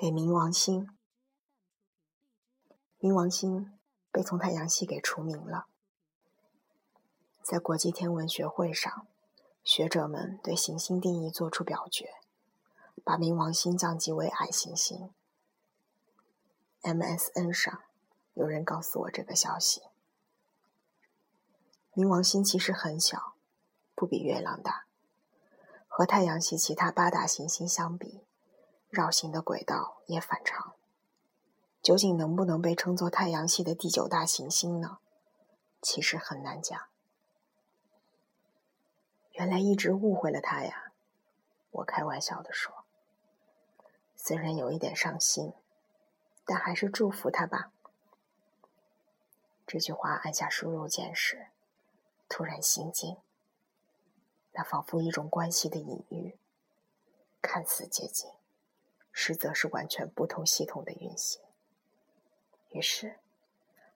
[0.00, 0.88] 给冥王星。
[2.98, 3.78] 冥王星
[4.10, 5.66] 被从太阳系给除名了。
[7.42, 9.06] 在国际天文学会上，
[9.62, 12.14] 学者们对行星定义作出表决，
[13.04, 15.12] 把冥王星降级为矮行星。
[16.80, 17.82] MSN 上
[18.32, 19.82] 有人告诉我这个消息。
[21.92, 23.34] 冥王星其实很小，
[23.94, 24.86] 不比月亮大。
[25.86, 28.24] 和太阳系其他八大行星相比，
[28.90, 30.74] 绕行的轨道也反常。
[31.80, 34.98] 究竟能不能被称作太阳系的第九大行星呢？
[35.80, 36.78] 其实很难讲。
[39.32, 40.92] 原来一直误会了他呀，
[41.70, 42.84] 我开玩笑的说。
[44.14, 45.54] 虽然有一点伤心，
[46.44, 47.72] 但还是祝福他吧。
[49.66, 51.46] 这句话按下输入键时，
[52.28, 53.16] 突然心惊。
[54.52, 56.36] 那仿佛一种关系的隐喻，
[57.40, 58.30] 看似接近，
[59.12, 61.40] 实则是完全不同系统的运行。
[62.70, 63.16] 于是，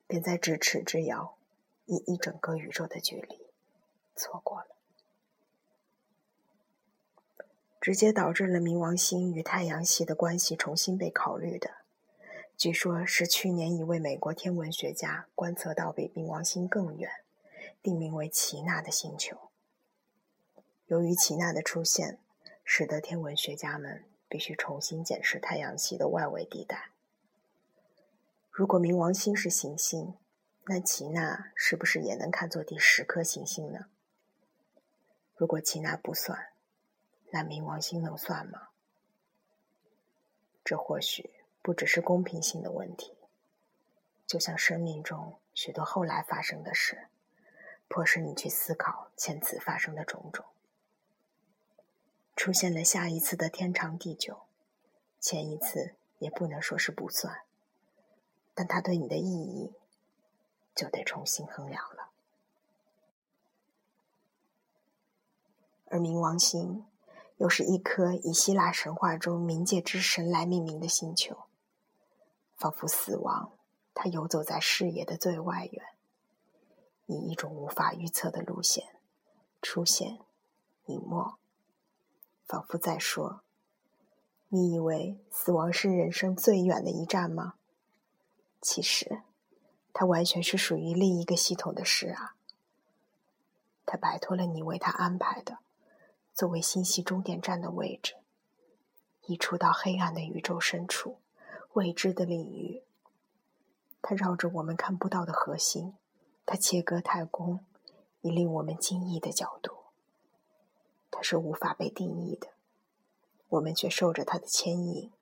[0.07, 1.37] 便在咫尺之遥，
[1.87, 3.47] 以一整个宇宙的距离，
[4.17, 4.67] 错过了。
[7.81, 11.71] 直接导致了冥王星与太阳系的关系重新被考虑的，
[12.57, 17.11] 据说是去年一位美国天文学家观测到比冥王星更远，
[17.83, 19.51] 定名为奇纳的星球。
[20.87, 22.19] 由于奇纳的出现，
[22.65, 24.05] 使得天文学家们
[24.35, 26.91] 必须重新检视太阳系的外围地带。
[28.51, 30.19] 如果冥王星是行星，
[30.65, 33.87] 那齐纳是不是也能看作第十颗行星呢？
[35.37, 36.49] 如果齐纳不算，
[37.31, 38.71] 那冥王星能算吗？
[40.65, 41.31] 这或许
[41.63, 43.17] 不只是公平性的问题，
[44.27, 47.07] 就像生命中许多后来发生的事，
[47.87, 50.45] 迫使你去思考前次发生的种种。
[52.37, 54.43] 出现了下一次的天长地久，
[55.21, 57.43] 前一次也不能说是不算，
[58.55, 59.73] 但它对你的意义
[60.75, 62.11] 就得重新衡量了。
[65.87, 66.85] 而冥王星
[67.37, 71.45] 又是一颗以希腊神话中冥界之神来命名的星球，
[72.57, 73.53] 仿佛死亡，
[73.95, 75.85] 它游走在视野的最外缘，
[77.07, 78.97] 以一种无法预测的路线
[79.63, 80.19] 出现、
[80.87, 81.37] 隐没。
[82.47, 83.41] 仿佛在说
[84.49, 87.55] ：“你以为死亡是人生最远的一站吗？
[88.61, 89.23] 其实，
[89.93, 92.37] 它完全是属于另一个系统的事啊。
[93.87, 95.59] 它摆脱了你为它安排的
[96.33, 98.15] 作为星系终点站的位置，
[99.27, 101.19] 移出到黑暗的宇宙深处、
[101.73, 102.83] 未知的领域。
[104.03, 105.95] 它绕着我们看不到的核心，
[106.45, 107.65] 它切割太空，
[108.21, 109.77] 以令我们惊异的角度。”
[111.17, 112.49] 它是无法被定义的，
[113.51, 115.13] 我们却受着它的牵引。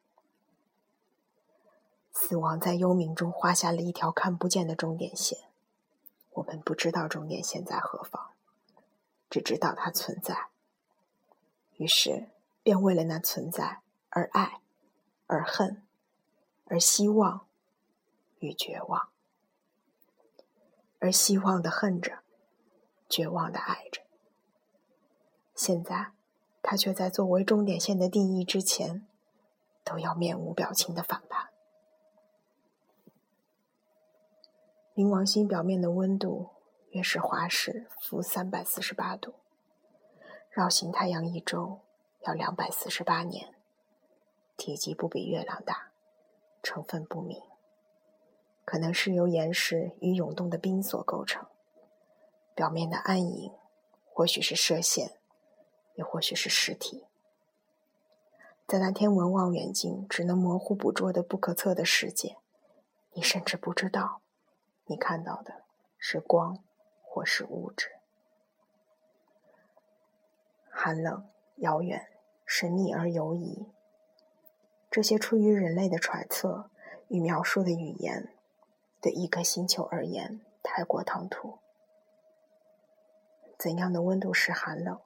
[2.10, 5.38] 死亡在幽冥中画下了一条看不见的终点线，
[6.30, 8.30] 我们不知道终点线在何方，
[9.28, 10.48] 只知道它存在。
[11.76, 12.30] 于是，
[12.62, 14.60] 便为了那存在而爱，
[15.26, 15.82] 而恨，
[16.64, 17.46] 而希望
[18.38, 19.10] 与绝望，
[21.00, 22.20] 而希望的恨着，
[23.10, 24.00] 绝望的爱着。
[25.54, 26.12] 现在，
[26.62, 29.06] 他却在作为终点线的定义之前，
[29.84, 31.50] 都要面无表情的反叛。
[34.94, 36.50] 冥王星表面的温度
[36.90, 39.34] 约是华氏负三百四十八度，
[40.50, 41.80] 绕行太阳一周
[42.26, 43.54] 要两百四十八年，
[44.56, 45.92] 体积不比月亮大，
[46.62, 47.40] 成分不明，
[48.64, 51.46] 可能是由岩石与涌动的冰所构成，
[52.54, 53.52] 表面的暗影
[54.12, 55.18] 或许是射线。
[55.94, 57.06] 也或许是实体，
[58.66, 62.38] 在那天文望远镜只能模糊捕捉的不可测的世界，
[63.12, 64.22] 你甚至不知道，
[64.86, 65.64] 你看到的
[65.98, 66.58] 是光，
[67.02, 67.90] 或是物质。
[70.70, 72.08] 寒冷、遥远、
[72.46, 73.66] 神秘而游移，
[74.90, 76.70] 这些出于人类的揣测
[77.08, 78.32] 与描述的语言，
[79.00, 81.58] 对一颗星球而言太过唐突。
[83.58, 84.98] 怎样的温度是寒冷？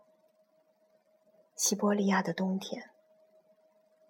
[1.56, 2.90] 西伯利亚的冬天，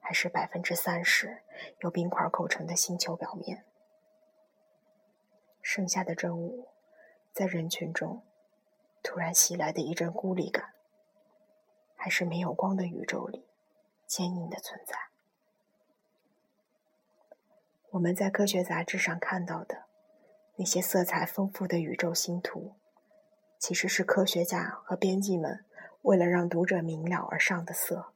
[0.00, 1.44] 还是百分之三十
[1.78, 3.64] 由冰块构成的星球表面。
[5.62, 6.66] 盛夏的正午，
[7.32, 8.24] 在人群中
[9.00, 10.74] 突然袭来的一阵孤立感，
[11.94, 13.46] 还是没有光的宇宙里
[14.08, 14.96] 坚硬的存在。
[17.90, 19.84] 我们在科学杂志上看到的
[20.56, 22.74] 那些色彩丰富的宇宙星图，
[23.60, 25.64] 其实是科学家和编辑们。
[26.06, 28.12] 为了让读者明了而上的色，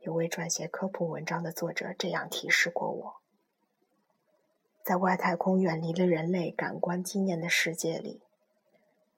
[0.00, 3.16] 有位撰写科普文章的作者这样提示过我：
[4.82, 8.20] 在外太空远离了人类感官经验的世界里，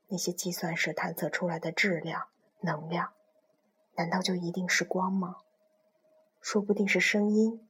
[0.09, 2.29] 那些计算时探测出来的质量、
[2.61, 3.15] 能量，
[3.95, 5.37] 难道就一定是光吗？
[6.43, 7.67] 说不定是声音。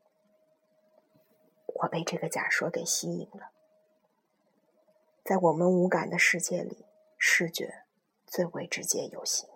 [1.67, 3.53] 我被这个假说给吸引了。
[5.23, 6.85] 在我们无感的世界里，
[7.17, 7.85] 视觉
[8.27, 9.49] 最为直接有形。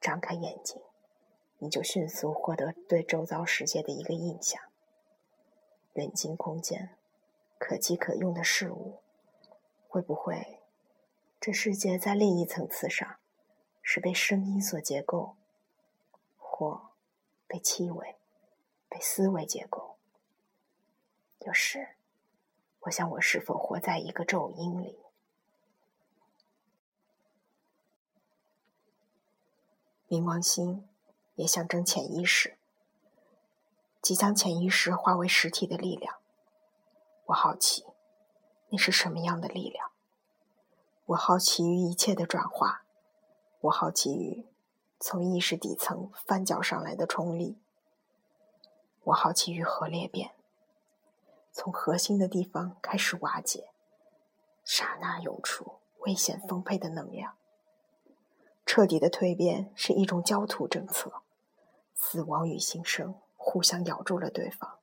[0.00, 0.82] 张开眼睛。
[1.60, 4.62] 你就迅速获得对周遭世界的一个印象。
[5.94, 6.96] 远近空间，
[7.58, 9.00] 可及可用的事物，
[9.88, 10.60] 会不会，
[11.40, 13.16] 这世界在另一层次上，
[13.82, 15.34] 是被声音所结构，
[16.36, 16.90] 或
[17.48, 18.14] 被气味、
[18.88, 19.96] 被思维结构？
[21.40, 21.96] 有时，
[22.82, 25.00] 我想，我是否活在一个咒音里？
[30.08, 30.86] 冥王星。
[31.34, 32.58] 也象征潜意识，
[34.02, 36.16] 即将潜意识化为实体的力量。
[37.26, 37.84] 我好奇，
[38.70, 39.92] 那是什么样的力量？
[41.06, 42.82] 我好奇于一切的转化，
[43.60, 44.48] 我好奇于
[44.98, 47.56] 从意识底层翻搅上来的冲力。
[49.04, 50.32] 我好奇于核裂变，
[51.52, 53.70] 从核心的地方开始瓦解，
[54.64, 57.37] 刹那涌出危险丰沛的能量。
[58.68, 61.22] 彻底的蜕变是一种焦土政策。
[61.94, 64.78] 死亡与新生互相咬住了对方，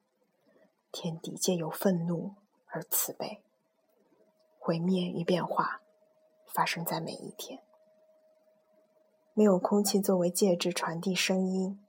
[0.91, 2.33] 天地皆由愤怒
[2.65, 3.43] 而慈悲。
[4.57, 5.83] 毁灭与变化
[6.47, 7.61] 发生在每一天。
[9.35, 11.79] 没有空气作为介质传递声音，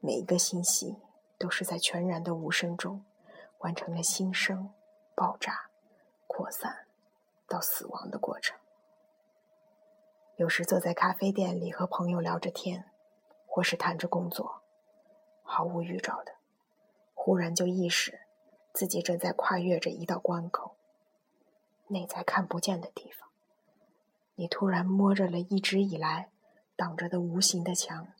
[0.00, 0.96] 每一个信息
[1.38, 3.04] 都是在全然的无声中
[3.58, 4.74] 完成了新生、
[5.14, 5.70] 爆炸、
[6.26, 6.88] 扩散
[7.46, 8.58] 到死亡的过程。
[10.40, 12.86] 有时坐在咖啡店里和朋友聊着天。
[13.52, 14.62] 或是谈着工作，
[15.42, 16.36] 毫无预兆的，
[17.14, 18.20] 忽然就意识
[18.72, 20.76] 自己正在跨越着一道关口，
[21.88, 23.28] 内在看不见的地方。
[24.36, 26.30] 你突然摸着了一直以来
[26.76, 28.12] 挡着的无形的墙，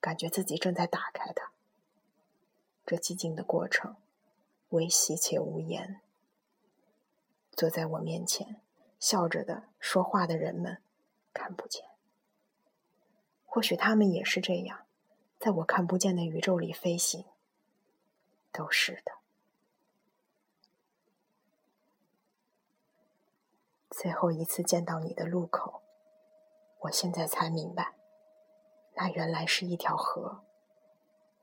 [0.00, 1.52] 感觉自己正在打开它。
[2.86, 3.96] 这寂静的过程，
[4.70, 6.00] 微细且无言。
[7.52, 8.62] 坐在我面前
[8.98, 10.78] 笑着的说话的人们，
[11.38, 11.84] 看不见。
[13.46, 14.84] 或许他们也是这样，
[15.38, 17.24] 在我看不见的宇宙里飞行。
[18.50, 19.12] 都是的。
[23.90, 25.82] 最后一次见到你的路口，
[26.80, 27.94] 我现在才明白，
[28.94, 30.44] 那原来是一条河，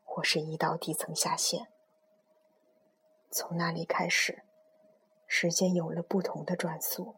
[0.03, 1.68] 或是一道地层下陷。
[3.30, 4.44] 从那里开始，
[5.27, 7.15] 时间有了不同的转速，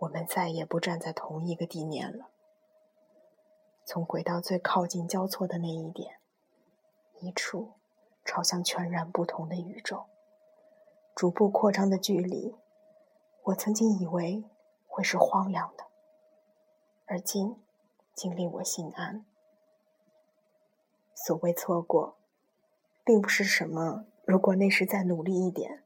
[0.00, 2.28] 我们再也不站在同一个地面了。
[3.84, 6.20] 从轨道最靠近交错的那一点，
[7.20, 7.72] 一处
[8.24, 10.04] 朝向全然不同的宇宙，
[11.14, 12.54] 逐步扩张的距离，
[13.44, 14.44] 我曾经以为
[14.86, 15.84] 会是荒凉的，
[17.06, 17.56] 而今
[18.14, 19.24] 竟令我心安。
[21.14, 22.16] 所谓错过，
[23.04, 25.82] 并不是什么如果那时再努力一点，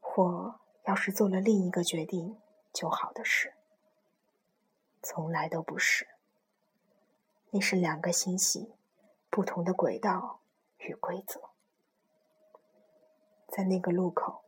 [0.00, 2.36] 或要是做了另一个决定
[2.74, 3.54] 就好的事，
[5.00, 6.08] 从来都不是。
[7.50, 8.74] 那是两个星系，
[9.30, 10.40] 不同的轨道
[10.78, 11.40] 与规则。
[13.46, 14.42] 在那个路口，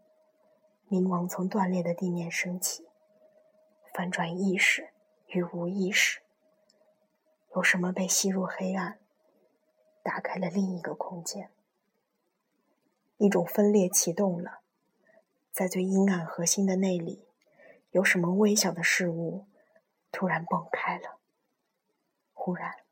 [0.88, 2.88] 冥王从断裂的地面升起，
[3.94, 4.90] 翻转意识
[5.28, 6.20] 与无意识。
[7.54, 8.98] 有什么被吸入黑暗，
[10.02, 11.50] 打开了另一个空间？
[13.18, 14.58] 一种分裂启动了，
[15.52, 17.25] 在最阴暗核心的内里，
[17.96, 19.46] 有什么微小的事物
[20.12, 21.18] 突然崩开了？
[22.34, 22.84] 忽然。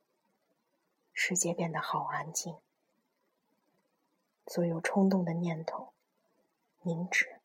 [1.12, 2.56] 世界变得好安静，
[4.46, 5.92] 所有冲动的念头
[6.80, 7.38] 凝止，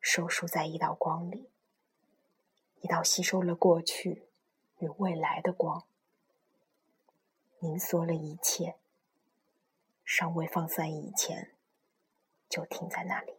[0.00, 1.50] 收束在一道光里，
[2.80, 4.26] 一道吸收了过去
[4.78, 5.84] 与未来的光，
[7.58, 8.76] 凝缩了一切，
[10.06, 11.54] 尚未放散以前，
[12.48, 13.37] 就停在那里。